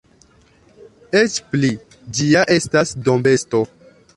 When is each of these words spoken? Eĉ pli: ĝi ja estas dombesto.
Eĉ 1.19 1.35
pli: 1.51 1.71
ĝi 2.17 2.31
ja 2.33 2.43
estas 2.59 2.95
dombesto. 3.11 3.63